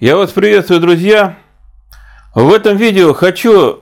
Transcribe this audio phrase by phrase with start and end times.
[0.00, 1.38] Я вас приветствую, друзья.
[2.32, 3.80] В этом видео хочу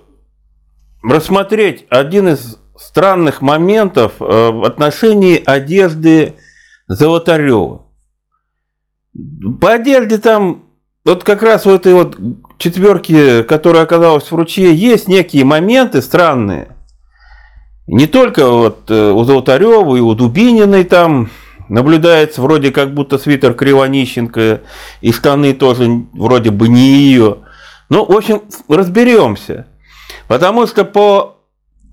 [1.02, 6.36] рассмотреть один из странных моментов э, в отношении одежды
[6.88, 7.82] Золотарева.
[9.60, 10.64] По одежде там,
[11.04, 12.16] вот как раз в этой вот
[12.56, 16.74] четверке, которая оказалась в ручье, есть некие моменты странные.
[17.86, 21.28] Не только вот э, у Золотарева и у Дубининой там
[21.68, 24.60] Наблюдается вроде как будто свитер Кривонищенко,
[25.00, 27.38] и штаны тоже вроде бы не ее.
[27.88, 29.66] Ну, в общем, разберемся.
[30.28, 31.38] Потому что по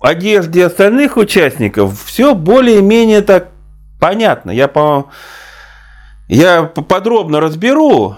[0.00, 3.48] одежде остальных участников все более-менее так
[4.00, 4.50] понятно.
[4.50, 5.10] Я, по,
[6.28, 8.16] я подробно разберу,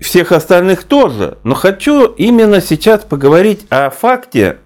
[0.00, 4.58] всех остальных тоже, но хочу именно сейчас поговорить о факте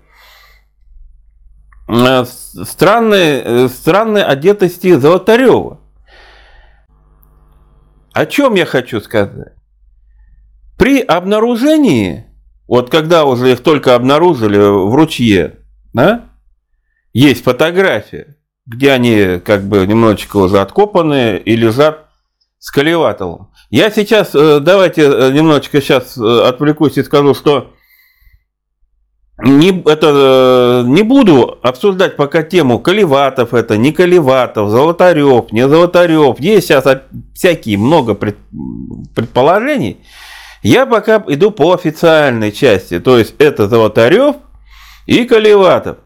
[1.89, 5.81] э, странной, э, странной одетости Золотарева.
[8.17, 9.53] О чем я хочу сказать?
[10.79, 12.25] При обнаружении,
[12.67, 15.59] вот когда уже их только обнаружили в ручье,
[15.93, 16.31] да,
[17.13, 22.07] есть фотография, где они как бы немножечко уже откопаны и лежат
[22.59, 23.53] с колевателом.
[23.69, 27.75] Я сейчас, э, давайте э, немножечко сейчас э, отвлекусь и скажу, что
[29.39, 36.41] не, это, не буду обсуждать пока тему Каливатов это, не Каливатов, Золотарев, не Золотарев.
[36.41, 36.87] Есть сейчас
[37.35, 38.39] всякие много пред,
[39.15, 39.99] предположений.
[40.63, 42.99] Я пока иду по официальной части.
[42.99, 44.37] То есть это Золотарев
[45.05, 45.99] и Каливатов.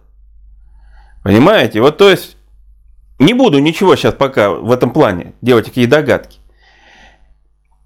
[1.22, 1.80] Понимаете?
[1.80, 2.36] Вот то есть
[3.20, 6.38] не буду ничего сейчас пока в этом плане делать какие догадки.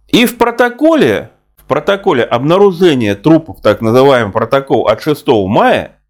[0.08, 1.32] И в протоколе
[1.68, 6.00] протоколе обнаружения трупов, так называемый протокол от 6 мая,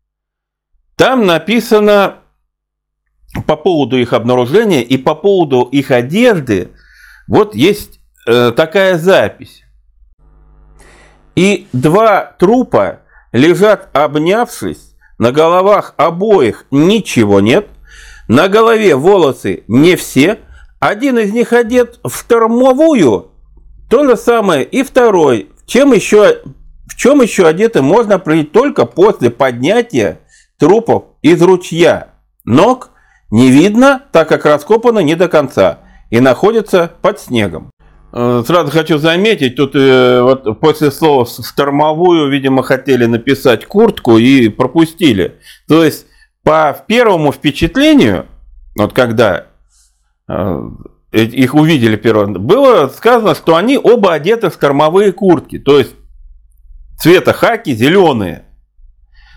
[0.97, 2.17] там написано
[3.47, 6.71] по поводу их обнаружения и по поводу их одежды,
[7.27, 9.63] вот есть э, такая запись.
[11.35, 13.01] И два трупа
[13.33, 17.69] лежат обнявшись, на головах обоих ничего нет,
[18.29, 20.39] на голове волосы не все,
[20.79, 23.33] один из них одет в штормовую
[23.89, 25.51] то же самое и второй.
[25.67, 26.43] Чем еще,
[26.87, 30.21] в чем еще одеты можно прийти только после поднятия
[30.59, 32.09] трупов из ручья.
[32.45, 32.91] Ног
[33.31, 35.81] не видно, так как раскопано не до конца
[36.11, 37.71] и находится под снегом.
[38.13, 44.49] Э, сразу хочу заметить, тут э, вот после слова «штормовую», видимо, хотели написать куртку и
[44.49, 45.41] пропустили.
[45.67, 46.07] То есть,
[46.45, 48.27] по первому впечатлению,
[48.77, 49.47] вот когда
[50.29, 50.61] э,
[51.23, 55.95] их увидели первый было сказано, что они оба одеты в кормовые куртки, то есть
[56.99, 58.45] цвета хаки зеленые.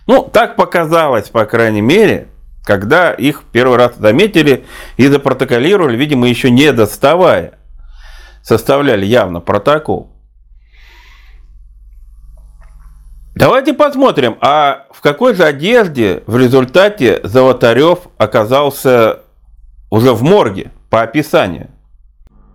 [0.07, 2.29] Ну, так показалось, по крайней мере,
[2.63, 4.65] когда их первый раз заметили
[4.95, 7.59] и запротоколировали, видимо, еще не доставая.
[8.41, 10.13] Составляли явно протокол.
[13.35, 19.19] Давайте посмотрим, а в какой же одежде в результате Золотарев оказался
[19.91, 21.69] уже в морге по описанию.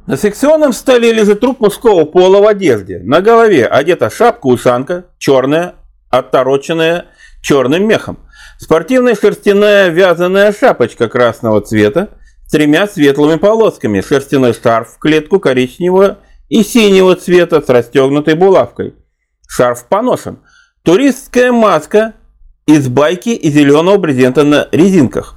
[0.07, 2.99] На секционном столе лежит труп мужского пола в одежде.
[3.05, 5.77] На голове одета шапка-ушанка, черная,
[6.11, 7.07] оттороченная
[7.41, 8.19] черным мехом.
[8.59, 12.11] Спортивная шерстяная вязаная шапочка красного цвета
[12.47, 18.95] с тремя светлыми полосками, шерстяной шарф в клетку коричневого и синего цвета с расстегнутой булавкой.
[19.49, 20.41] Шарф поношен.
[20.83, 22.15] Туристская маска
[22.67, 25.35] из байки и зеленого брезента на резинках.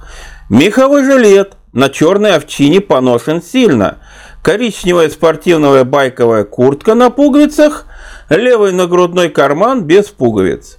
[0.50, 3.98] Меховой жилет на черной овчине поношен сильно.
[4.42, 7.84] Коричневая спортивная байковая куртка на пуговицах,
[8.30, 10.78] левый нагрудной карман без пуговиц.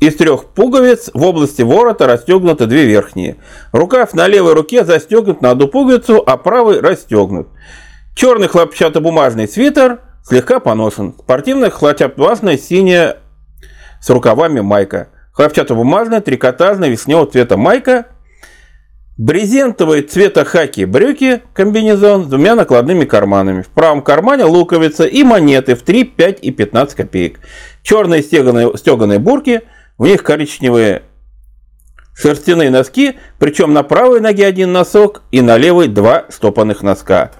[0.00, 3.36] Из трех пуговиц в области ворота расстегнуты две верхние.
[3.72, 7.48] Рукав на левой руке застегнут на одну пуговицу, а правый расстегнут.
[8.14, 11.14] Черный хлопчатобумажный свитер слегка поношен.
[11.18, 13.18] Спортивная хлопчатобумажная синяя
[14.00, 15.08] с рукавами майка.
[15.32, 18.06] Хлопчатобумажная трикотажная вишневого цвета майка
[19.18, 23.62] Брезентовые цвета хаки брюки, комбинезон с двумя накладными карманами.
[23.62, 27.40] В правом кармане луковица и монеты в 3, 5 и 15 копеек.
[27.82, 29.62] Черные стеганые, стеганые бурки,
[29.96, 31.02] в них коричневые
[32.14, 37.30] шерстяные носки, причем на правой ноге один носок и на левой два стопанных носка.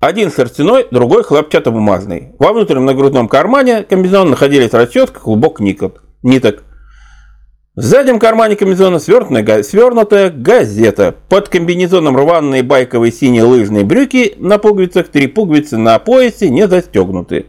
[0.00, 2.32] Один шерстяной, другой хлопчатобумажный.
[2.38, 6.64] Во внутреннем нагрудном кармане комбинезона находились расческа, клубок ниток.
[7.78, 11.14] В заднем кармане комбинезона свернутая, свернутая газета.
[11.28, 17.46] Под комбинезоном рваные байковые синие лыжные брюки на пуговицах, три пуговицы на поясе не застегнуты.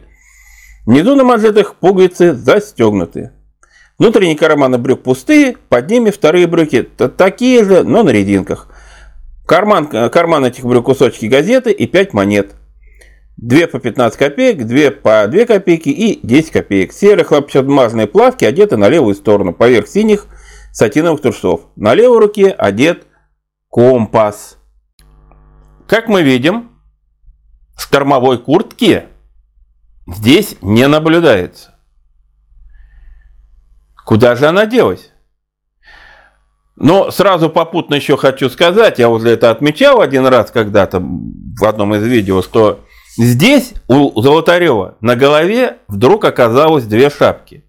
[0.86, 3.32] Внизу на манжетах пуговицы застегнуты.
[3.98, 6.82] Внутренние карманы брюк пустые, под ними вторые брюки
[7.16, 8.68] такие же, но на резинках.
[9.46, 12.52] Карман, карман этих брюк кусочки газеты и 5 монет.
[13.42, 16.92] 2 по 15 копеек, 2 по 2 копейки и 10 копеек.
[16.92, 20.26] Серые хлопчатомазные плавки одеты на левую сторону, поверх синих
[20.72, 21.62] сатиновых трусов.
[21.74, 23.06] На левой руке одет
[23.68, 24.58] компас.
[25.88, 26.70] Как мы видим,
[27.78, 29.04] штормовой куртки
[30.06, 31.74] здесь не наблюдается.
[34.04, 35.12] Куда же она делась?
[36.76, 41.94] Но сразу попутно еще хочу сказать, я уже это отмечал один раз когда-то в одном
[41.94, 42.84] из видео, что
[43.24, 47.64] здесь у Золотарева на голове вдруг оказалось две шапки.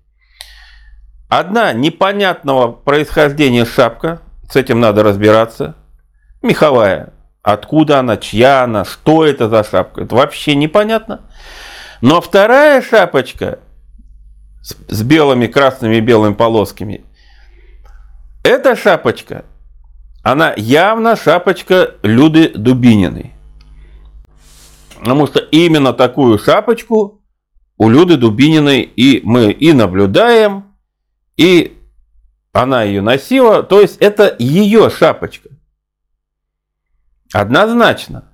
[1.29, 5.75] Одна непонятного происхождения шапка, с этим надо разбираться,
[6.41, 7.13] меховая.
[7.41, 11.21] Откуда она, чья она, что это за шапка, это вообще непонятно.
[12.01, 13.59] Но вторая шапочка
[14.61, 17.03] с, с белыми, красными и белыми полосками,
[18.43, 19.45] эта шапочка,
[20.23, 23.33] она явно шапочка Люды Дубининой.
[24.99, 27.21] Потому что именно такую шапочку
[27.77, 30.65] у Люды Дубининой и мы и наблюдаем,
[31.37, 31.77] и
[32.53, 35.49] она ее носила, то есть это ее шапочка.
[37.33, 38.25] Однозначно.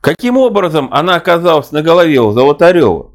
[0.00, 3.12] Каким образом она оказалась на голове у Золотарева?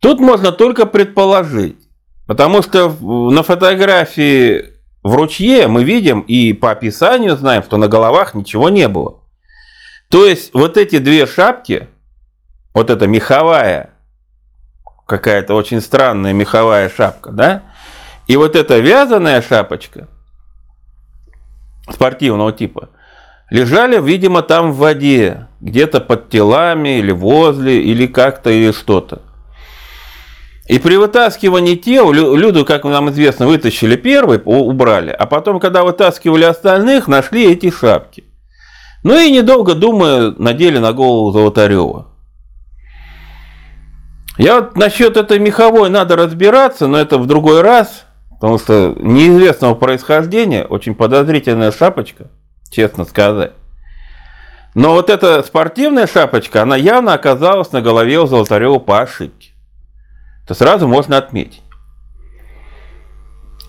[0.00, 1.78] Тут можно только предположить.
[2.26, 4.66] Потому что на фотографии
[5.02, 9.23] в ручье мы видим и по описанию знаем, что на головах ничего не было.
[10.14, 11.88] То есть вот эти две шапки,
[12.72, 13.90] вот эта меховая,
[15.06, 17.62] какая-то очень странная меховая шапка, да,
[18.28, 20.06] и вот эта вязаная шапочка
[21.90, 22.90] спортивного типа,
[23.50, 29.20] лежали, видимо, там в воде, где-то под телами или возле, или как-то, или что-то.
[30.68, 36.44] И при вытаскивании тел, Люду, как нам известно, вытащили первый, убрали, а потом, когда вытаскивали
[36.44, 38.22] остальных, нашли эти шапки.
[39.04, 42.08] Ну и недолго думая, надели на голову Золотарева.
[44.36, 49.76] Я вот насчет этой меховой надо разбираться, но это в другой раз, потому что неизвестного
[49.76, 52.30] происхождения, очень подозрительная шапочка,
[52.68, 53.52] честно сказать.
[54.74, 59.54] Но вот эта спортивная шапочка, она явно оказалась на голове у Золотарева по ошибке
[60.46, 61.62] то сразу можно отметить.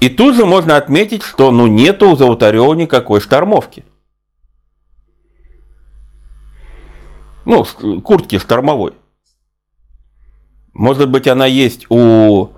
[0.01, 3.85] И тут же можно отметить, что ну нету у Золотарева никакой штормовки.
[7.45, 7.63] Ну,
[8.01, 8.93] куртки штормовой.
[10.73, 12.49] Может быть, она есть у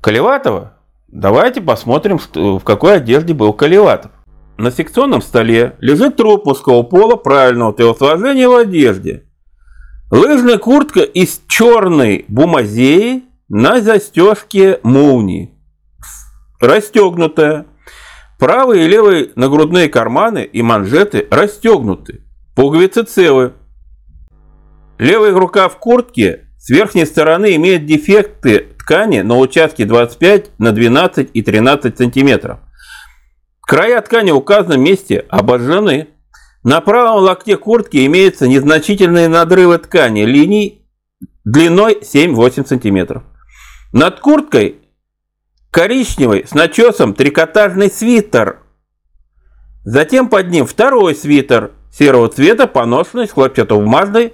[0.00, 0.74] Колеватова?
[1.08, 4.12] Давайте посмотрим, в какой одежде был Колеватов.
[4.56, 9.24] На секционном столе лежит труп мужского пола правильного телосложения в одежде.
[10.10, 15.52] Лыжная куртка из черной бумазеи на застежке молнии.
[16.60, 17.66] Расстегнутая.
[18.38, 22.22] Правые и левые нагрудные карманы и манжеты расстегнуты.
[22.54, 23.52] Пуговицы целы.
[24.98, 31.30] Левая рука в куртке с верхней стороны имеет дефекты ткани на участке 25 на 12
[31.32, 32.60] и 13 сантиметров.
[33.60, 36.08] Края ткани в указанном месте обожжены.
[36.62, 40.86] На правом локте куртки имеются незначительные надрывы ткани линий
[41.44, 43.22] длиной 7-8 сантиметров.
[43.92, 44.80] Над курткой
[45.70, 48.60] коричневый с начесом трикотажный свитер.
[49.84, 54.32] Затем под ним второй свитер серого цвета, поношенный, с хлопчатобумажной,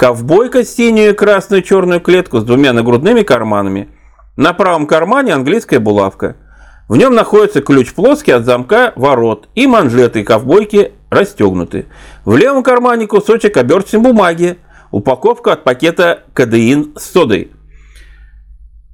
[0.00, 3.90] ковбойка синюю и красную черную клетку с двумя нагрудными карманами.
[4.34, 6.36] На правом кармане английская булавка.
[6.88, 11.84] В нем находится ключ плоский от замка ворот и манжеты ковбойки расстегнуты.
[12.24, 14.56] В левом кармане кусочек оберточной бумаги,
[14.90, 17.50] упаковка от пакета кадеин с содой.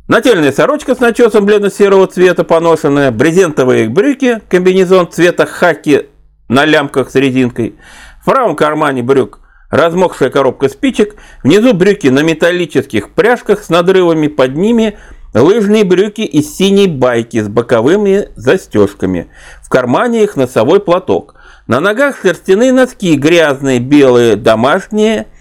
[0.09, 6.09] Нательная сорочка с начесом бледно-серого цвета поношенная, брезентовые брюки, комбинезон цвета хаки
[6.49, 7.77] на лямках с резинкой,
[8.21, 14.57] в правом кармане брюк размокшая коробка спичек, внизу брюки на металлических пряжках с надрывами под
[14.57, 14.99] ними,
[15.35, 19.29] лыжные брюки из синей байки с боковыми застежками,
[19.63, 21.35] в кармане их носовой платок,
[21.67, 25.27] на ногах шерстяные носки грязные, белые, домашние–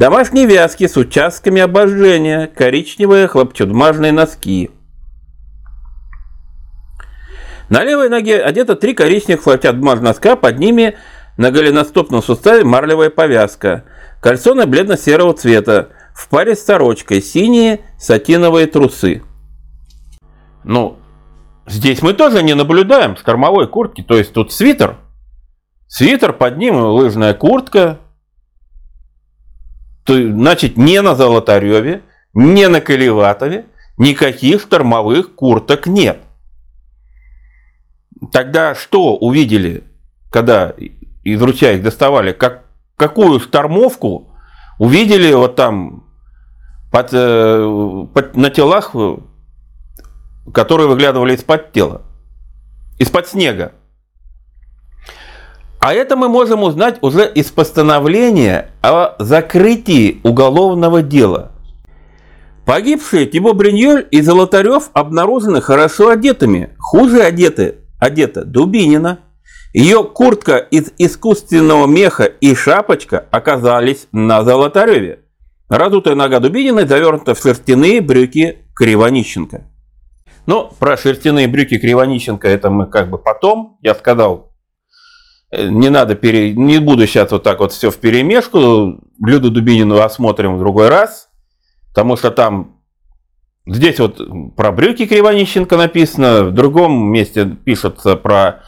[0.00, 4.70] Домашние вязки с участками обожжения, коричневые хлопчатбумажные носки.
[7.68, 10.96] На левой ноге одето три коричневых хлопчатбумажных носка, под ними
[11.40, 13.84] на голеностопном суставе марлевая повязка.
[14.20, 19.22] Кальсоны бледно-серого цвета, в паре с сорочкой, синие сатиновые трусы.
[20.64, 20.98] Ну,
[21.66, 24.98] здесь мы тоже не наблюдаем штормовой куртки, то есть тут свитер.
[25.86, 28.00] Свитер, под ним лыжная куртка,
[30.04, 32.02] то, значит, не на Золотареве,
[32.34, 33.64] не на Колеватове
[33.96, 36.20] никаких штормовых курток нет.
[38.30, 39.84] Тогда что увидели,
[40.30, 40.74] когда
[41.24, 42.32] из их доставали?
[42.32, 42.64] Как,
[42.96, 44.32] какую штормовку
[44.78, 46.04] увидели вот там
[46.90, 48.94] под, э, под, на телах,
[50.52, 52.02] которые выглядывали из-под тела,
[52.98, 53.72] из-под снега.
[55.80, 61.52] А это мы можем узнать уже из постановления о закрытии уголовного дела.
[62.66, 66.76] Погибшие Тибо Бриньоль и Золотарев обнаружены хорошо одетыми.
[66.78, 69.20] Хуже одеты, одета Дубинина.
[69.72, 75.20] Ее куртка из искусственного меха и шапочка оказались на Золотареве.
[75.68, 79.70] Радутая нога Дубининой завернута в шерстяные брюки Кривонищенко.
[80.46, 83.78] Но про шерстяные брюки Кривонищенко это мы как бы потом.
[83.82, 84.50] Я сказал,
[85.50, 86.54] Э, не надо, пере...
[86.54, 89.00] не буду сейчас вот так вот все в перемешку.
[89.24, 91.28] Люду Дубинину осмотрим в другой раз,
[91.88, 92.80] потому что там
[93.66, 94.20] здесь вот
[94.56, 98.62] про брюки Кривонищенко написано, в другом месте пишется про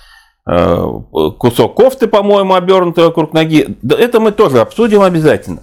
[0.45, 3.77] кусок кофты, по-моему, обернутый вокруг ноги.
[3.89, 5.61] Это мы тоже обсудим обязательно.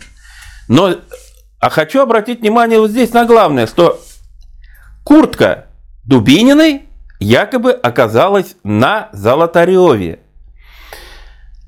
[0.67, 0.95] Но
[1.59, 3.99] а хочу обратить внимание вот здесь на главное, что
[5.03, 5.65] куртка
[6.05, 6.83] Дубининой
[7.19, 10.19] якобы оказалась на Золотареве.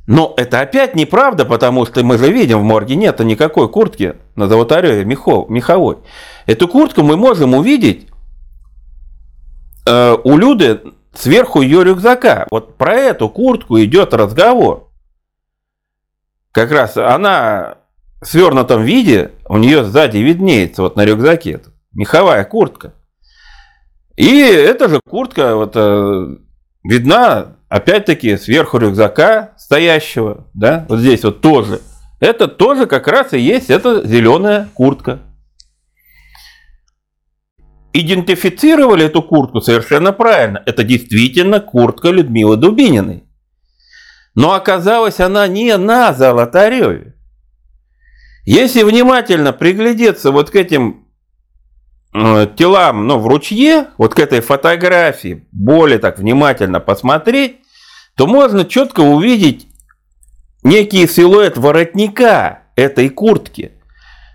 [0.07, 4.47] Но это опять неправда, потому что мы же видим, в морге нет никакой куртки на
[4.47, 5.97] Золотареве мехов, меховой.
[6.45, 8.07] Эту куртку мы можем увидеть
[9.85, 10.81] э, у Люды
[11.13, 12.47] сверху ее рюкзака.
[12.51, 14.91] Вот про эту куртку идет разговор.
[16.51, 17.77] Как раз она
[18.21, 21.61] в свернутом виде, у нее сзади виднеется вот на рюкзаке
[21.93, 22.93] меховая куртка.
[24.15, 26.37] И эта же куртка вот, э,
[26.83, 31.81] видна опять-таки сверху рюкзака стоящего, да, вот здесь вот тоже,
[32.19, 35.19] это тоже как раз и есть эта зеленая куртка.
[37.93, 40.63] Идентифицировали эту куртку совершенно правильно.
[40.65, 43.23] Это действительно куртка Людмилы Дубининой.
[44.33, 47.15] Но оказалась она не на Золотареве.
[48.45, 51.05] Если внимательно приглядеться вот к этим
[52.13, 57.57] э, телам, ну, в ручье, вот к этой фотографии, более так внимательно посмотреть,
[58.15, 59.67] то можно четко увидеть
[60.63, 63.73] некий силуэт воротника этой куртки.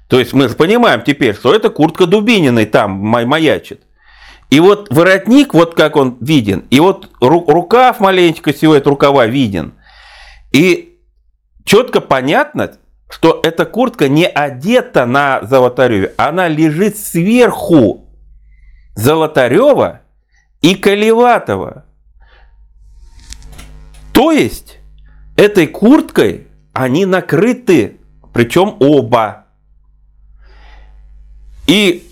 [0.09, 3.83] То есть мы понимаем теперь, что это куртка Дубининой там маячит.
[4.51, 9.75] И вот воротник, вот как он виден, и вот рукав маленечко, силуэт рукава виден.
[10.53, 11.01] И
[11.65, 12.73] четко понятно,
[13.11, 18.09] что эта куртка не одета на Золотареве, она лежит сверху
[18.95, 20.03] Золотарева
[20.61, 21.85] и Колеватова.
[24.13, 24.79] То есть
[25.37, 27.99] этой курткой они накрыты,
[28.33, 29.46] причем оба.
[31.67, 32.09] И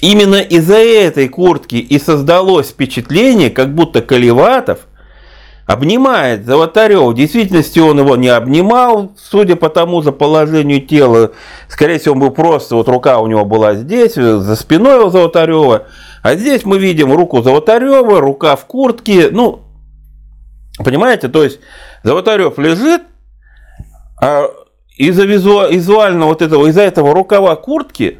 [0.00, 4.80] именно из-за этой куртки и создалось впечатление, как будто Колеватов
[5.66, 7.02] обнимает Золотарев.
[7.02, 11.32] В действительности он его не обнимал, судя по тому же положению тела.
[11.68, 15.86] Скорее всего, он был просто, вот рука у него была здесь, за спиной у Золотарева.
[16.22, 19.28] А здесь мы видим руку Золотарева, рука в куртке.
[19.30, 19.62] Ну,
[20.78, 21.60] Понимаете, то есть
[22.02, 23.02] Золотарев лежит,
[24.20, 24.46] а
[24.96, 28.18] из-за визуально вот этого, из-за этого рукава куртки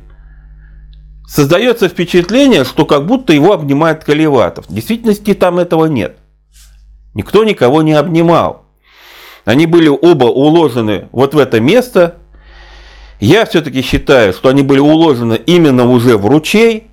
[1.33, 4.67] создается впечатление, что как будто его обнимает Колеватов.
[4.69, 6.19] В действительности там этого нет.
[7.15, 8.67] Никто никого не обнимал.
[9.47, 12.17] Они были оба уложены вот в это место.
[13.19, 16.89] Я все-таки считаю, что они были уложены именно уже в ручей,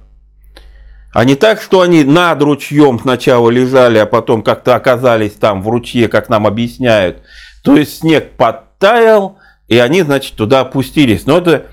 [1.12, 5.68] а не так, что они над ручьем сначала лежали, а потом как-то оказались там в
[5.68, 7.24] ручье, как нам объясняют.
[7.64, 11.26] То есть снег подтаял, и они, значит, туда опустились.
[11.26, 11.66] Но это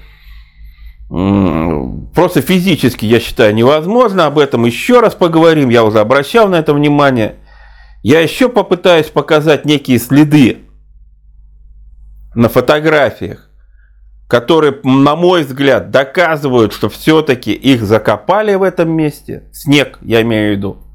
[1.08, 4.26] просто физически, я считаю, невозможно.
[4.26, 5.68] Об этом еще раз поговорим.
[5.68, 7.36] Я уже обращал на это внимание.
[8.02, 10.58] Я еще попытаюсь показать некие следы
[12.34, 13.46] на фотографиях
[14.28, 19.48] которые, на мой взгляд, доказывают, что все-таки их закопали в этом месте.
[19.52, 20.85] Снег, я имею в виду.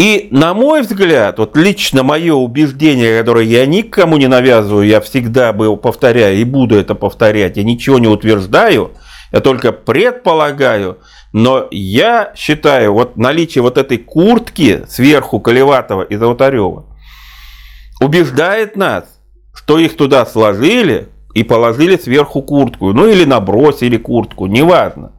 [0.00, 5.52] И, на мой взгляд, вот лично мое убеждение, которое я никому не навязываю, я всегда
[5.52, 8.92] был повторяю и буду это повторять, я ничего не утверждаю,
[9.30, 11.00] я только предполагаю,
[11.34, 16.86] но я считаю, вот наличие вот этой куртки сверху Колеватова и Золотарева
[18.00, 19.04] убеждает нас,
[19.52, 25.12] что их туда сложили, и положили сверху куртку, ну или набросили куртку, неважно.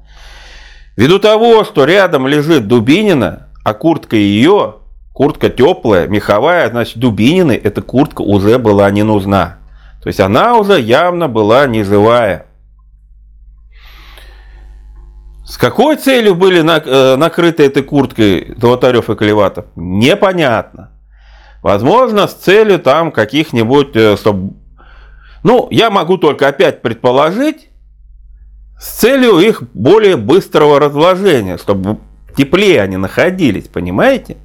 [0.98, 4.76] Ввиду того, что рядом лежит Дубинина, а куртка ее,
[5.14, 9.58] куртка теплая, меховая, значит Дубинины эта куртка уже была не нужна.
[10.02, 12.48] То есть она уже явно была не живая.
[15.46, 19.66] С какой целью были э, накрыты этой курткой Золотарев и Колеватов?
[19.76, 20.92] Непонятно.
[21.62, 24.54] Возможно, с целью там каких-нибудь, э, чтобы
[25.44, 27.70] Ну, я могу только опять предположить,
[28.80, 32.00] с целью их более быстрого разложения, чтобы
[32.36, 34.38] теплее они находились, понимаете?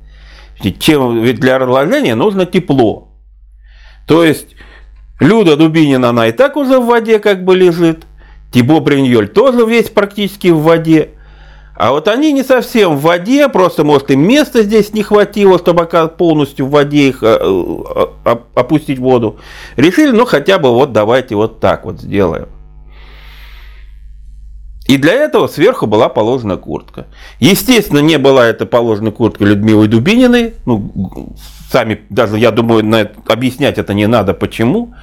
[0.78, 3.08] Чем, ведь для разложения нужно тепло.
[4.06, 4.56] То есть
[5.20, 8.04] Люда Дубинина, она и так уже в воде как бы лежит.
[8.52, 11.10] Тибо Бриньоль тоже весь практически в воде.
[11.74, 15.84] А вот они не совсем в воде, просто, может, им места здесь не хватило, чтобы
[16.16, 19.36] полностью в воде их э, э, опустить в воду.
[19.76, 22.48] Решили, ну, хотя бы вот давайте вот так вот сделаем.
[24.88, 27.06] И для этого сверху была положена куртка.
[27.40, 30.54] Естественно, не была эта положена куртка Людмилы Дубининой.
[30.64, 31.34] Ну,
[31.70, 34.94] сами, даже, я думаю, на это, объяснять это не надо, почему.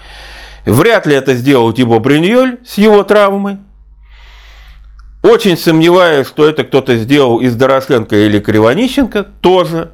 [0.65, 3.57] Вряд ли это сделал Тибо Бриньоль с его травмой.
[5.21, 9.91] Очень сомневаюсь, что это кто-то сделал из Дорошенко или Кривонищенко тоже.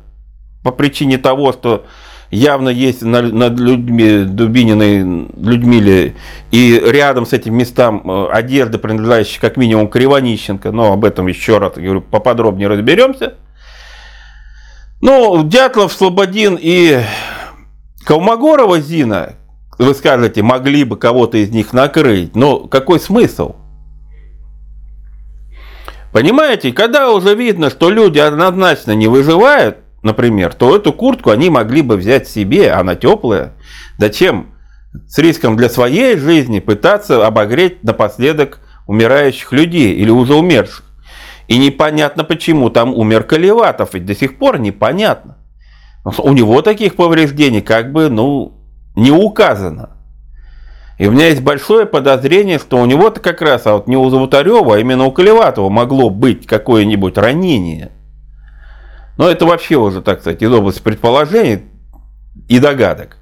[0.63, 1.85] По причине того, что
[2.31, 6.15] явно есть над людьми, Дубининой, Людмиле
[6.51, 11.57] и рядом с этим местам э, одежда, принадлежащая как минимум Кривонищенко, но об этом еще
[11.57, 13.35] раз говорю, поподробнее разберемся.
[15.01, 17.01] Ну, Дятлов, Слободин и
[18.05, 19.33] Калмогорова Зина,
[19.77, 23.55] вы скажете, могли бы кого-то из них накрыть, но какой смысл?
[26.11, 31.81] Понимаете, когда уже видно, что люди однозначно не выживают, например, то эту куртку они могли
[31.81, 33.53] бы взять себе, она теплая.
[33.97, 34.53] Зачем
[35.07, 40.83] с риском для своей жизни пытаться обогреть напоследок умирающих людей или уже умерших?
[41.47, 45.37] И непонятно, почему там умер Колеватов, ведь до сих пор непонятно.
[46.19, 48.53] У него таких повреждений как бы, ну,
[48.95, 49.97] не указано.
[50.97, 54.09] И у меня есть большое подозрение, что у него-то как раз, а вот не у
[54.09, 57.91] Золотарева, а именно у Колеватова могло быть какое-нибудь ранение–
[59.19, 61.65] но это вообще уже, так сказать, из области предположений
[62.47, 63.17] и догадок.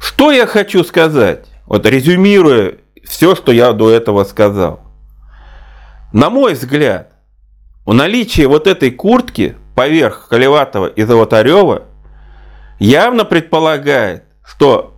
[0.00, 1.46] Что я хочу сказать?
[1.64, 4.80] Вот резюмируя все, что я до этого сказал.
[6.12, 7.12] На мой взгляд,
[7.86, 11.84] у наличия вот этой куртки поверх Колеватова и Золотарева
[12.80, 14.96] явно предполагает, что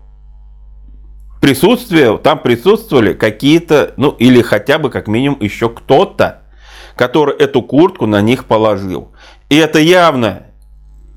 [1.42, 6.39] присутствие, там присутствовали какие-то, ну или хотя бы как минимум еще кто-то,
[7.00, 9.08] который эту куртку на них положил.
[9.48, 10.42] И это явно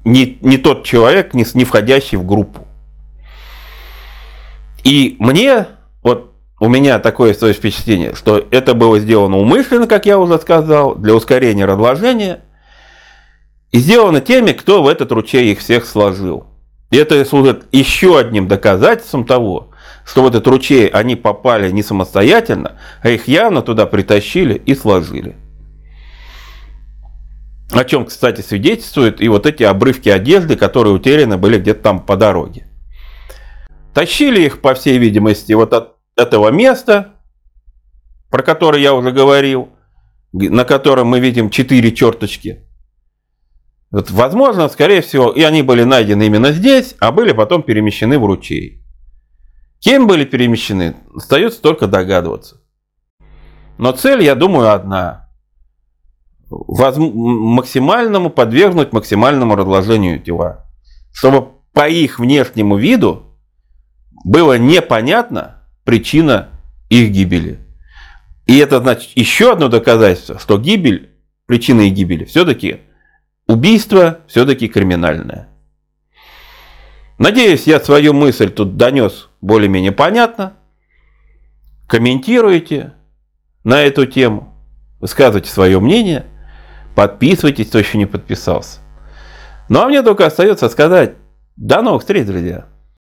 [0.05, 2.65] не, не тот человек, не, не входящий в группу.
[4.85, 5.67] И мне,
[6.01, 10.95] вот у меня такое свое впечатление, что это было сделано умышленно, как я уже сказал,
[10.95, 12.39] для ускорения разложения,
[13.73, 16.45] и сделано теми, кто в этот ручей их всех сложил.
[16.91, 19.71] И это служит еще одним доказательством того,
[20.05, 25.35] что в этот ручей они попали не самостоятельно, а их явно туда притащили и сложили.
[27.73, 32.15] О чем, кстати, свидетельствуют и вот эти обрывки одежды, которые утеряны были где-то там по
[32.15, 32.67] дороге.
[33.93, 37.15] Тащили их, по всей видимости, вот от этого места,
[38.29, 39.69] про которое я уже говорил,
[40.31, 42.67] на котором мы видим четыре черточки.
[43.91, 48.25] Вот, возможно, скорее всего, и они были найдены именно здесь, а были потом перемещены в
[48.25, 48.83] ручей.
[49.79, 52.61] Кем были перемещены, остается только догадываться.
[53.77, 55.22] Но цель, я думаю, одна
[56.67, 60.65] максимальному подвергнуть максимальному разложению тела.
[61.11, 63.23] Чтобы по их внешнему виду
[64.23, 66.49] было непонятно причина
[66.89, 67.59] их гибели.
[68.45, 71.11] И это значит еще одно доказательство, что гибель,
[71.45, 72.81] причина их гибели все-таки
[73.47, 75.49] убийство, все-таки криминальное.
[77.17, 80.53] Надеюсь, я свою мысль тут донес более-менее понятно.
[81.87, 82.93] Комментируйте
[83.63, 84.53] на эту тему,
[84.99, 86.25] высказывайте свое мнение–
[86.95, 88.79] Подписывайтесь, кто еще не подписался.
[89.69, 91.15] Ну а мне только остается сказать,
[91.55, 92.65] до новых встреч, друзья!